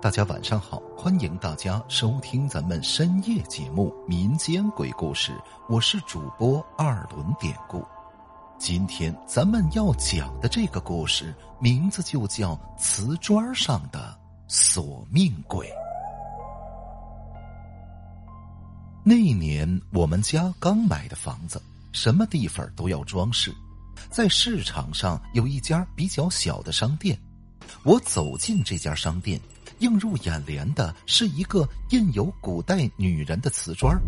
[0.00, 5.32] 大家晚上好，欢迎大家收听咱们深夜节目《民间鬼故事》，
[5.68, 7.82] 我是主播二轮典故。
[8.58, 15.66] 今天咱们要讲的这个故事名字就叫《瓷砖上的索命鬼》。
[19.02, 21.60] 那年我们家刚买的房子，
[21.92, 23.52] 什么地方都要装饰，
[24.10, 27.18] 在市场上有一家比较小的商店，
[27.82, 29.40] 我走进这家商店。
[29.78, 33.98] 映入眼帘的是一个印有古代女人的瓷砖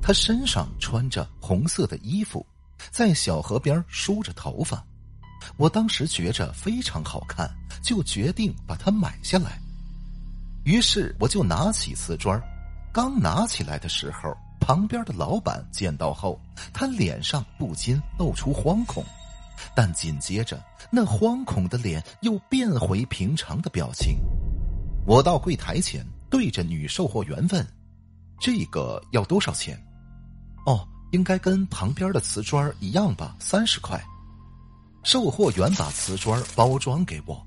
[0.00, 2.44] 她身上穿着红色的衣服，
[2.90, 4.84] 在小河边梳着头发。
[5.56, 7.50] 我当时觉着非常好看，
[7.82, 9.58] 就决定把它买下来。
[10.64, 12.40] 于是我就拿起瓷砖
[12.92, 16.40] 刚拿起来的时候，旁边的老板见到后，
[16.72, 19.04] 他脸上不禁露出惶恐，
[19.74, 24.16] 但紧接着那惶恐的脸又变回平常的表情。
[25.04, 27.66] 我到柜台前，对着女售货员问
[28.40, 29.76] ：“这个要多少钱
[30.64, 34.00] ？”“哦，应该跟旁边的瓷砖一样吧，三十块。”
[35.02, 37.44] 售货员把瓷砖包装给我，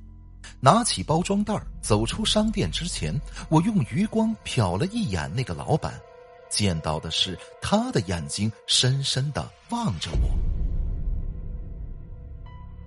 [0.60, 5.94] 拿起包装袋走出商店之前，我用余光瞟了一眼那个老板，
[6.50, 10.38] 见到的是他的眼睛深深的望着我。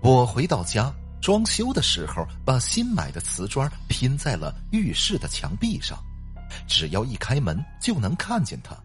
[0.02, 0.94] 我回到家。
[1.20, 5.98] 装修的时候，把新买的瓷砖拼在了浴室的墙壁上，
[6.66, 8.76] 只要一开门就能看见它。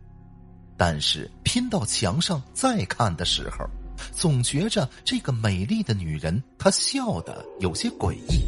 [0.76, 3.66] 但是拼到墙上再看的时候，
[4.12, 8.44] 总觉着这个美丽的女人她笑的有些诡异。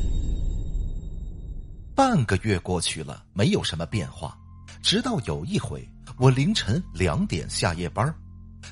[1.96, 4.38] 半个月过去了，没有什么变化，
[4.82, 8.14] 直到有一回，我凌晨两点下夜班，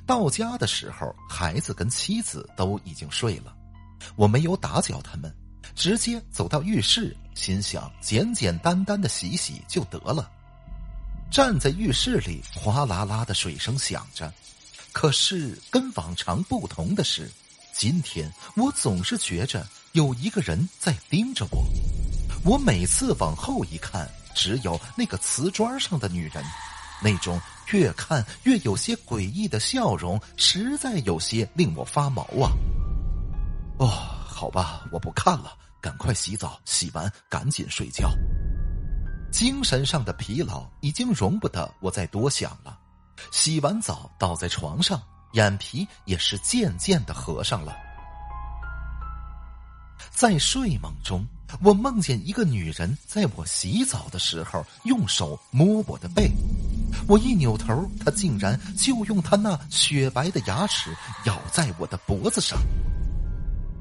[0.06, 3.56] 到家的时候，孩子跟妻子都已经睡了。
[4.16, 5.34] 我没有打搅他们，
[5.76, 10.30] 直接走到浴室，心想简简单单的洗洗就得了。
[11.32, 14.32] 站在浴室里，哗啦啦的水声响着。
[14.92, 17.28] 可是跟往常不同的是，
[17.74, 21.66] 今天我总是觉着有一个人在盯着我。
[22.46, 26.44] 我每次往后一看，只有那个瓷砖上的女人，
[27.02, 27.42] 那种
[27.72, 32.52] 越看越有些诡异的笑容，实在有些令我发毛啊。
[33.78, 38.10] 哦，好吧，我不看了，赶快洗澡，洗完赶紧睡觉。
[39.32, 42.78] 精神上的疲劳已经容不得我再多想了。
[43.32, 45.02] 洗完澡，倒在床上，
[45.34, 47.76] 眼皮也是渐渐的合上了。
[50.12, 51.26] 在睡梦中，
[51.64, 56.32] 我梦见一个女人在我洗澡的时候用手摸我的背，
[57.08, 60.96] 我一扭头，她竟然就用她那雪白的牙齿
[61.26, 62.60] 咬在我的脖子上。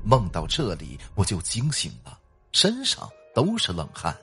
[0.05, 2.19] 梦到这里，我就惊醒了，
[2.53, 4.17] 身上都是冷汗，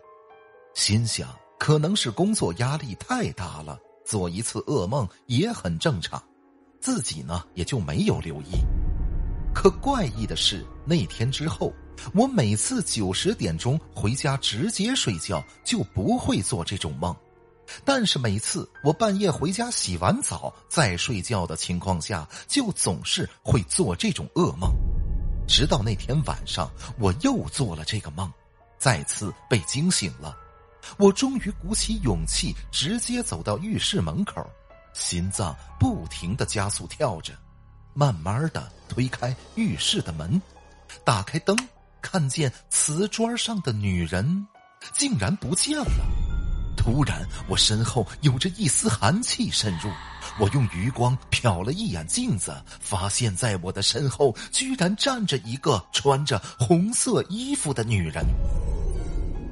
[0.74, 6.22] 心想可能是工作压力太大了，做一次噩梦也很正常，
[6.80, 8.60] 自己呢也就没有留意。
[9.54, 11.74] 可怪异的是，那天之后，
[12.14, 17.16] 我每次九十点钟回家直接睡觉，就不会做这种梦，
[17.84, 24.72] 但是每次我半夜回家洗完澡再睡觉的情况下，就总是会做这种噩梦。
[25.50, 28.32] 直到那天晚上，我又做了这个梦，
[28.78, 30.38] 再次被惊醒了。
[30.98, 34.48] 我终于鼓起勇气，直接走到浴室门口，
[34.94, 37.34] 心脏不停的加速跳着，
[37.96, 40.40] 慢慢的推开浴室的门，
[41.04, 41.58] 打开灯，
[42.00, 44.48] 看见瓷砖上的女人
[44.94, 46.19] 竟然不见了。
[46.80, 49.92] 突然，我身后有着一丝寒气渗入。
[50.40, 58.26] 我用余光瞟了一眼镜子，发现在我的身后居然站着一个穿着红色衣服的女人。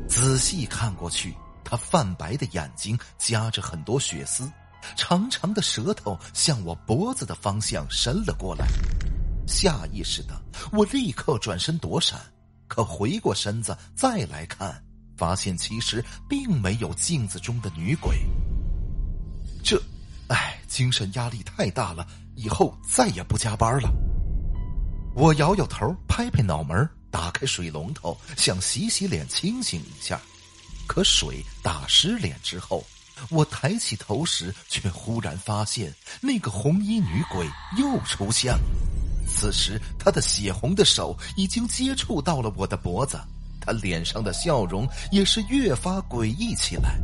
[0.08, 4.50] 仔细看过去，她泛白的眼睛夹着很多血丝，
[4.96, 8.66] 长长的舌头向我脖子的方向伸了过来。
[9.46, 12.18] 下意识的，我立刻转身躲闪，
[12.70, 14.82] 可回过身子再来看。
[15.17, 18.17] 发现其实并没有镜子中的女鬼。
[19.64, 19.81] 这，
[20.28, 23.91] 哎，精神压力太大了，以后再也不加班了。
[25.16, 30.22] 我摇摇头，拍拍脑门，打开水龙头，想洗洗脸，清醒一下。
[30.87, 32.85] 可水打湿脸之后，
[33.29, 38.61] 我抬起头时，却忽然发现那个红衣女鬼又出现了。
[39.28, 43.20] 此时，她的血红的手已经接触到了我的脖子。
[43.67, 46.97] 他脸上的笑容也是越发诡异起来，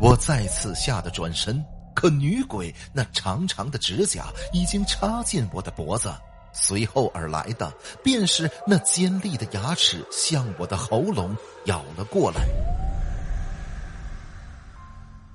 [0.00, 1.62] 我再次吓得转身，
[1.94, 6.10] 可女鬼那长长的指甲已经插进我的脖子，
[6.54, 7.70] 随后而来的
[8.02, 11.36] 便是那尖利的牙齿向我的喉咙
[11.66, 12.46] 咬了过来。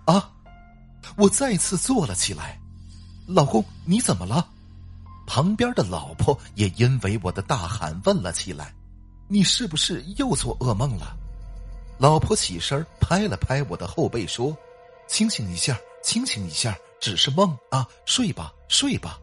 [0.05, 0.31] 啊！
[1.15, 2.59] 我再次坐了起来。
[3.27, 4.47] 老公，你怎么了？
[5.27, 8.73] 旁边的老婆也因为我的大喊问了起来
[9.27, 11.15] ：“你是不是又做噩梦了？”
[11.97, 14.55] 老婆起身拍了拍我的后背说
[15.07, 19.19] ：“清醒一下，清醒一下，只是梦啊，睡吧，睡吧。”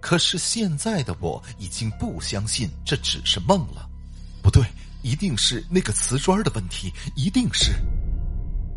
[0.00, 3.88] 可是现在的我已经不相信这只是梦了，
[4.42, 4.62] 不对，
[5.02, 7.72] 一定是那个瓷砖的问题，一定是。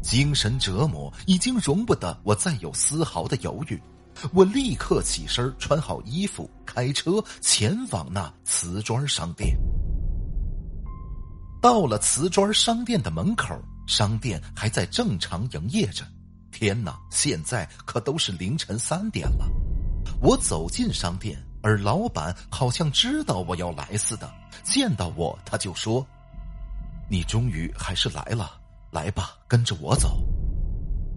[0.01, 3.79] 精神折磨已经容不得我再有丝毫的犹豫，
[4.33, 9.57] 我立刻起身，穿好衣服，开车前往那瓷砖商店。
[11.61, 16.05] 到了瓷砖商店的门口，商店还在正常营业着。
[16.51, 19.45] 天哪，现在可都是凌晨三点了。
[20.21, 24.31] 我走进商店，而老板好像知道我要来似的，
[24.63, 26.05] 见到我他就说
[27.09, 28.59] ：“你终于还是来了。”
[28.91, 30.25] 来吧，跟着我走。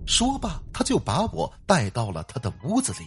[0.07, 3.07] 说罢，他就把我带到了他的屋子里。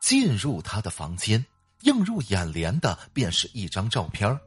[0.00, 1.44] 进入他的房间，
[1.82, 4.38] 映入眼帘的便是一张照片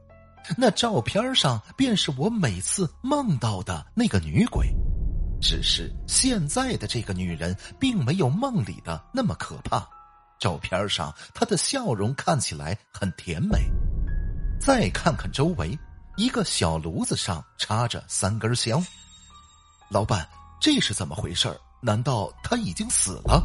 [0.56, 4.66] 那照片上便是我每次梦到的那个女鬼，
[5.40, 9.86] 只是现在的这个女人并没有梦里的那么可怕。
[10.38, 13.58] 照片上她的笑容看起来很甜美。
[14.60, 15.78] 再看看周围，
[16.16, 18.84] 一个小炉子上插着三根香。
[19.90, 20.28] 老板，
[20.60, 23.42] 这是怎么回事难道他已经死了？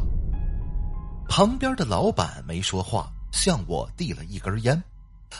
[1.28, 4.82] 旁边的老板没说话，向我递了一根烟，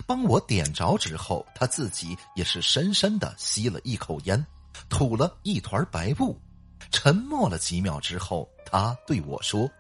[0.06, 4.44] 帮我点着之后，他自己也是深深的吸了一口烟，
[4.88, 6.36] 吐了一团白雾，
[6.90, 9.70] 沉默了几秒之后，他对我说：“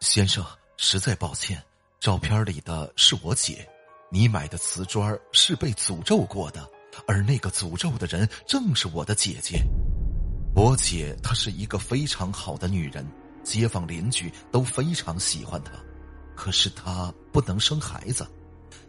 [0.00, 0.44] 先生，
[0.76, 1.62] 实在抱歉，
[2.00, 3.68] 照片里的是我姐，
[4.10, 6.68] 你买的瓷砖是被诅咒过的，
[7.06, 9.62] 而那个诅咒的人正是我的姐姐。”
[10.54, 13.06] 我姐她是一个非常好的女人，
[13.42, 15.72] 街坊邻居都非常喜欢她。
[16.36, 18.26] 可是她不能生孩子，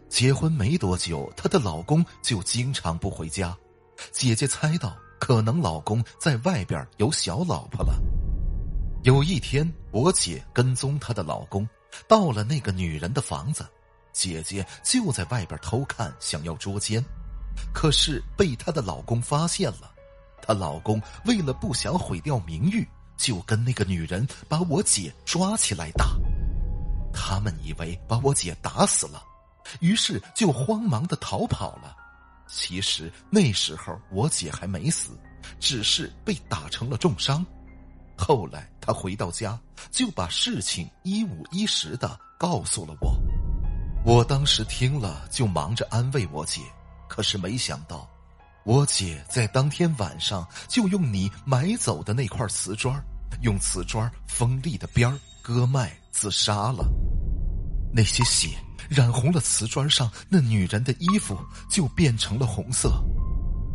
[0.08, 3.56] 结婚没多久，她的老公就经常不回家。
[4.12, 8.00] 姐姐猜到可能老公在外边有小老婆了。
[9.02, 11.68] 有一天，我姐跟踪她的老公
[12.08, 13.66] 到了那个女人的房子，
[14.12, 17.04] 姐姐就在外边偷看，想要捉奸，
[17.72, 19.92] 可是被她的老公发现了。
[20.40, 22.86] 她老公为了不想毁掉名誉，
[23.16, 26.16] 就跟那个女人把我姐抓起来打。
[27.12, 29.22] 他们以为把我姐打死了，
[29.80, 31.96] 于是就慌忙的逃跑了。
[32.46, 35.10] 其实那时候我姐还没死，
[35.58, 37.44] 只是被打成了重伤。
[38.16, 39.58] 后来她回到家，
[39.90, 43.16] 就把事情一五一十的告诉了我。
[44.04, 46.60] 我当时听了，就忙着安慰我姐，
[47.08, 48.08] 可是没想到。
[48.64, 53.02] 我姐在当天晚上就用你买走的那块瓷砖，
[53.42, 56.86] 用瓷砖锋利的边儿割脉自杀了。
[57.92, 58.56] 那些血
[58.88, 61.38] 染红了瓷砖上那女人的衣服，
[61.70, 62.92] 就变成了红色。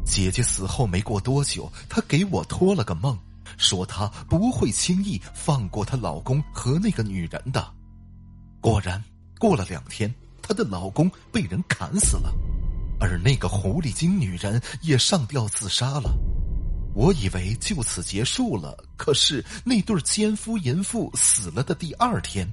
[0.05, 3.17] 姐姐死后没过多久，她给我托了个梦，
[3.57, 7.71] 说她不会轻易放过她老公和那个女人的。
[8.59, 9.03] 果然，
[9.37, 12.33] 过了两天，她的老公被人砍死了。
[12.99, 16.13] 而那个狐狸精女人也上吊自杀了，
[16.93, 18.75] 我以为就此结束了。
[18.97, 22.45] 可是那对奸夫淫妇死了的第二天，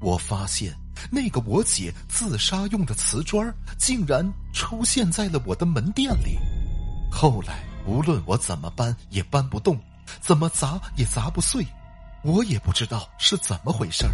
[0.00, 0.74] 我发现
[1.10, 6.38] 那个我姐自杀用的瓷砖竟然出现在了我的门店里。
[7.10, 9.80] 后来无论我怎么搬也搬不动，
[10.20, 11.66] 怎么砸也砸不碎，
[12.22, 14.12] 我也不知道是怎么回事儿。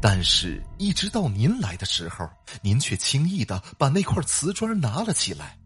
[0.00, 2.28] 但是，一直到您来的时候，
[2.60, 5.56] 您却轻易的把那块瓷砖拿了起来。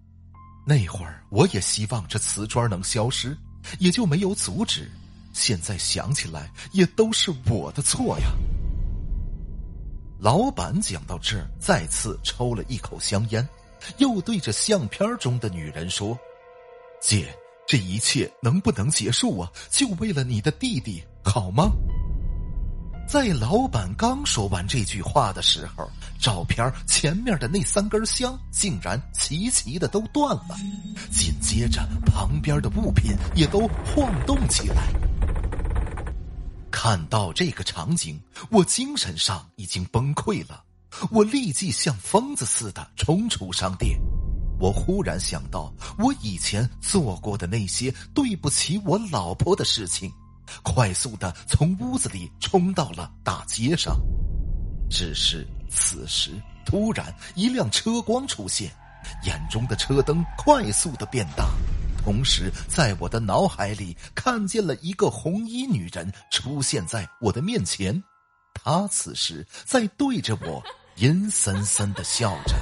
[0.67, 3.35] 那会儿，我也希望这瓷砖能消失，
[3.79, 4.91] 也就没有阻止。
[5.33, 8.27] 现在想起来，也都是我的错呀。
[10.19, 13.47] 老板讲到这儿，再次抽了一口香烟，
[13.99, 16.19] 又对着相片中的女人说
[17.01, 17.29] ：“姐，
[17.67, 19.51] 这一切能不能结束啊？
[19.71, 21.71] 就为了你的弟弟，好吗？”
[23.07, 30.57] 在老板刚说完这句话的时候，照片前面的那三根香竟然齐齐的都断了，
[31.13, 34.93] 紧接着旁边的物品也都晃动起来。
[36.79, 40.63] 看到这个场景，我精神上已经崩溃了，
[41.11, 43.99] 我立即像疯子似的冲出商店。
[44.61, 50.13] 我忽然想到，我以前做过的那些对不起我老婆的事情。
[50.63, 53.99] 快速的从屋子里冲到了大街上，
[54.91, 56.31] 只是此时
[56.67, 58.71] 突然一辆车光出现，
[59.25, 61.49] 眼中的车灯快速的变大，
[62.07, 68.01] 同时在我的脑海里看见了一个红衣女人出现在我的面前，
[68.55, 70.63] 她此时在对着我
[70.95, 72.55] 阴森森的笑着。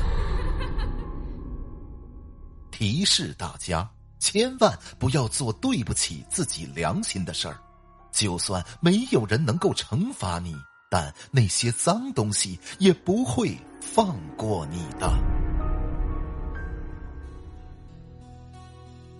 [2.71, 3.87] 提示大家，
[4.19, 7.61] 千万不要做对不起自己良心的事儿，
[8.13, 10.57] 就算没有人能够惩罚你。
[10.91, 15.44] 但那些脏东西也不会放过你的。